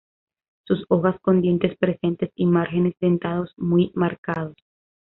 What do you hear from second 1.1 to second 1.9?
con dientes